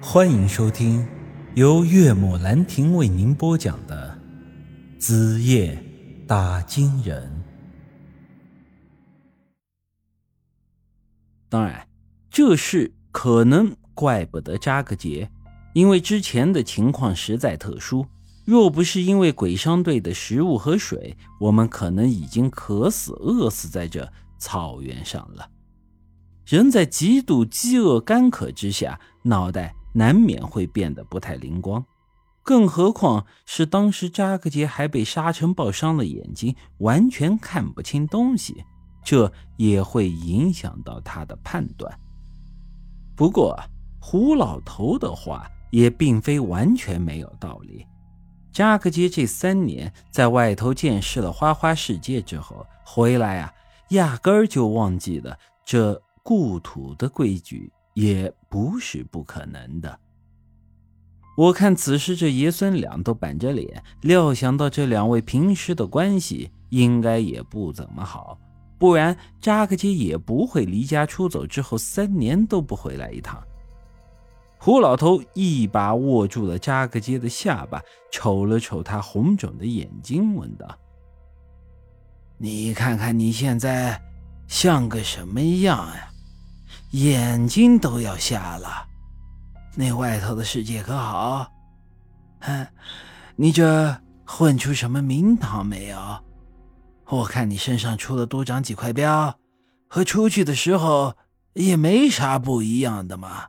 [0.00, 1.06] 欢迎收听
[1.54, 4.18] 由岳母兰亭为您播讲的
[5.00, 5.82] 《子夜
[6.26, 7.22] 打金人》。
[11.48, 11.88] 当然，
[12.30, 15.30] 这事可能怪不得扎克杰，
[15.72, 18.06] 因为之前的情况实在特殊。
[18.44, 25.50] 若不是因为鬼商队的食物和水，我们可能已经渴死、饿死在这草原上了。
[26.44, 31.82] 人在极度饥饿、干渴之下，脑袋难免会变得不太灵光，
[32.42, 38.62] 更何况是当时扎克杰还被沙尘暴伤了眼睛，完全看不清东西，
[39.02, 41.98] 这也会影响到他的判断。
[43.14, 43.58] 不过，
[43.98, 47.86] 胡老头的话也并非完全没有道理。
[48.52, 53.50] 扎克杰这三年在外头见识了花花世界之后，回来啊，
[53.88, 56.00] 压根儿就忘记了这。
[56.28, 59.98] 故土的规矩也不是不可能的。
[61.34, 68.38] 我看此时这爷孙俩都板着脸，料想到这两位平时的关系应该也不怎么好，
[68.78, 73.42] 不然扎克杰也不会离家出走之后三年都不回来一趟。
[74.58, 80.78] 胡老头一把握住了扎克杰的下巴，瞅了瞅他红肿的眼睛，问道
[82.36, 83.98] ：“你看看你现在
[84.46, 86.12] 像个什么样呀？”
[86.96, 88.86] 眼睛都要瞎了，
[89.74, 91.52] 那外头的世界可好？
[92.40, 92.66] 哼，
[93.36, 93.94] 你这
[94.24, 95.98] 混出什么名堂没有？
[97.10, 99.34] 我看你身上除了多长几块膘，
[99.88, 101.14] 和出去的时候
[101.52, 103.48] 也没啥不一样的嘛。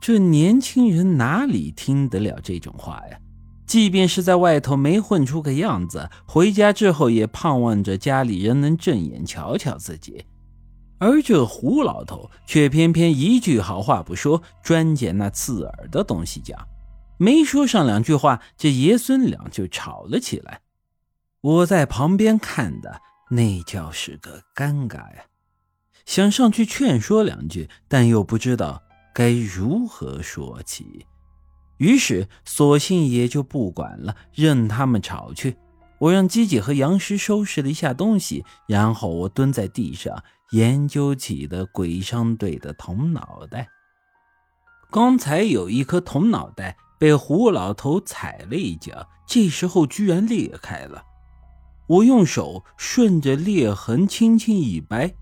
[0.00, 3.18] 这年轻人哪里听得了这种话呀？
[3.66, 10.24] 即便是在外头没混出个样子，回家之后也盼望着家里人能正眼瞧瞧自己。
[11.02, 16.56] 而这胡老头却偏偏一句好话不说，专捡那刺耳的东西讲。
[17.16, 20.60] 没说上两句话，这爷孙俩就吵了起来。
[21.40, 23.00] 我在旁边看的
[23.32, 25.24] 那叫是个尴尬呀，
[26.06, 28.80] 想上去劝说两句，但又不知道
[29.12, 31.04] 该如何说起，
[31.78, 35.56] 于是索性也就不管了，任他们吵去。
[35.98, 40.22] 我让鸡姐和杨师收拾了一下东西，然后我蹲在地上。
[40.52, 43.68] 研究起的鬼商队的铜脑袋，
[44.90, 51.02] 刚才有一颗铜脑袋被胡老头踩了一脚，这时候居然裂开了。
[51.86, 55.14] 我用手顺着裂痕轻轻一掰，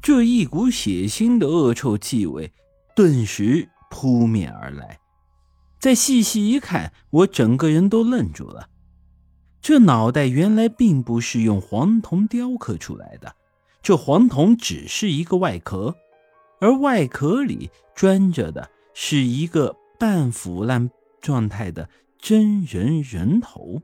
[0.00, 2.52] 这一股血腥的恶臭气味
[2.94, 5.00] 顿时扑面而来。
[5.80, 8.68] 再细细一看，我整个人都愣住了。
[9.60, 13.34] 这脑袋原来并不是用黄铜雕刻出来的。
[13.86, 15.94] 这黄铜只是一个外壳，
[16.58, 21.88] 而外壳里装着的是一个半腐烂状态的
[22.18, 23.80] 真人人头。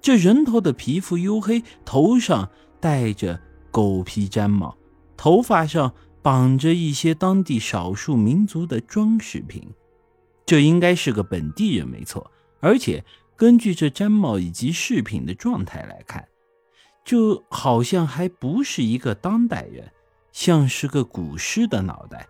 [0.00, 2.50] 这人头的皮肤黝黑，头上
[2.80, 3.40] 戴着
[3.70, 4.76] 狗皮毡帽，
[5.16, 9.62] 头发上绑着一些当地少数民族的装饰品。
[10.44, 12.28] 这应该是个本地人，没错。
[12.58, 13.04] 而且
[13.36, 16.26] 根据这毡帽以及饰品的状态来看。
[17.06, 19.92] 这好像还不是一个当代人，
[20.32, 22.26] 像是个古尸的脑袋。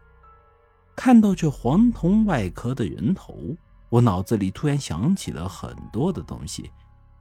[0.94, 3.56] 看到这黄铜外壳的人头，
[3.88, 6.70] 我脑子里突然想起了很多的东西。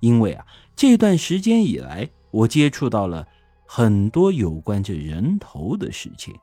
[0.01, 0.45] 因为啊，
[0.75, 3.25] 这段时间以来，我接触到了
[3.65, 6.35] 很多有关这人头的事情。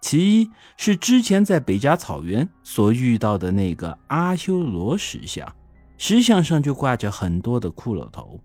[0.00, 5.52] 其一是之前在北扎草原所遇到的那个阿修罗石像，
[5.98, 8.40] 石像上就挂着很多的骷髅头。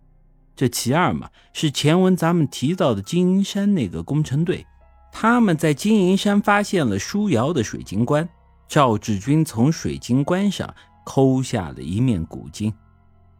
[0.58, 4.66] 这其二嘛，是前文咱们提到的金银山那个工程队，
[5.12, 8.28] 他们在金银山发现了舒瑶的水晶棺，
[8.68, 10.74] 赵志军从水晶棺上
[11.06, 12.74] 抠下了一面古镜，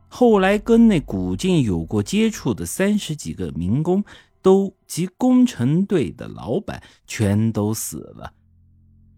[0.08, 4.04] 后来跟那古镜有过接触的三十几个民工，
[4.44, 8.32] 都及工程队的老板全都死了，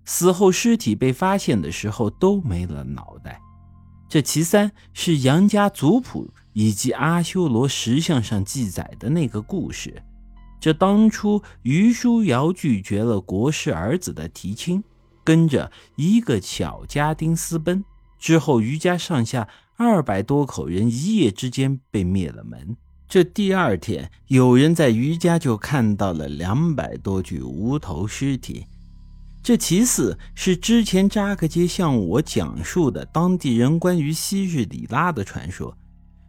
[0.06, 3.42] 死后尸体被发现的时候都没了脑袋。
[4.08, 6.32] 这其三是杨家族谱。
[6.54, 10.02] 以及阿修罗石像上记载的那个故事，
[10.60, 14.84] 这当初于书瑶拒绝了国师儿子的提亲，
[15.24, 17.84] 跟着一个小家丁私奔
[18.18, 19.48] 之后，于家上下
[19.78, 22.76] 二百多口人一夜之间被灭了门。
[23.08, 28.66] 这第二天，有人在于家就看到了两百多具无头尸体。
[29.42, 35.76] 这其次是之前扎克街向我讲述的当地人关于昔日里拉的传说。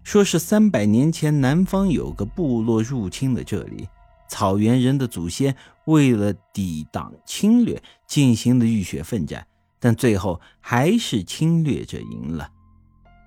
[0.02, 3.88] 说是三百年前，南方有个部落入侵了这里，
[4.28, 5.54] 草原人的祖先
[5.84, 9.46] 为了抵挡侵略，进行了浴血奋战，
[9.78, 12.50] 但最后还是侵略者赢了。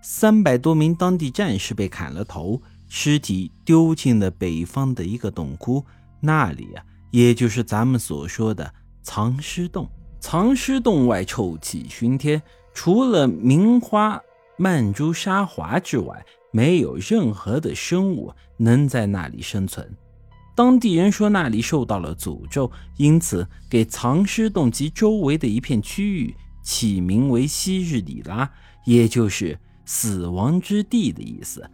[0.02, 5.86] 三百多名当地战士被砍了头，尸体丢进了北方的一个洞窟，
[6.20, 9.90] 那里啊，也就是咱们所说的藏尸洞。
[10.20, 12.42] 藏尸洞外臭气熏天，
[12.74, 14.22] 除了名花
[14.58, 19.94] 曼珠沙华之外，没有任何的生物能在那里生存。
[20.56, 28.50] 当地人说那里受到了诅咒，因此给藏尸洞及周围的一片区域起名为昔日里拉，
[28.86, 31.68] 也就是死亡之地的意思。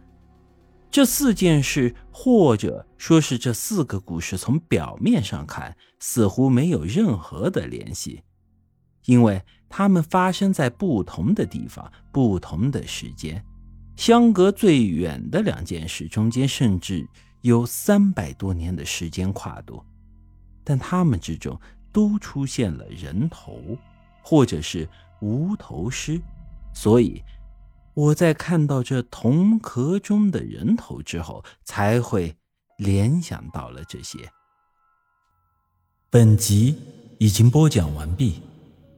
[0.90, 8.22] 这四件事，或者说是这四个故事，从表面上看似乎没有任何的联系，
[9.04, 13.44] 因为它们发生在不同的地方、不同的时间，
[14.00, 17.06] 相隔最远的两件事中间，甚至。
[17.42, 19.82] 有三百多年的时间跨度，
[20.62, 21.58] 但他们之中
[21.90, 23.78] 都出现了人头，
[24.22, 24.86] 或者是
[25.22, 26.20] 无头尸，
[26.74, 27.22] 所以
[27.94, 32.36] 我在看到这铜壳中的人头之后，才会
[32.76, 34.18] 联想到了这些。
[36.10, 36.76] 本集
[37.18, 38.42] 已经播讲完毕，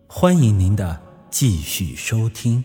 [0.09, 1.01] 欢迎您的
[1.31, 2.65] 继续收听。